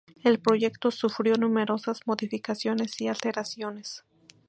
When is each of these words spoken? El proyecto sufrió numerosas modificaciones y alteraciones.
El 0.23 0.39
proyecto 0.39 0.89
sufrió 0.89 1.35
numerosas 1.35 2.07
modificaciones 2.07 2.99
y 3.01 3.07
alteraciones. 3.07 4.03